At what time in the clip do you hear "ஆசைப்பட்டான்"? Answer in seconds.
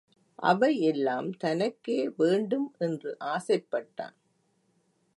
3.19-4.17